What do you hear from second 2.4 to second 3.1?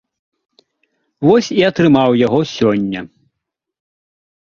сёння.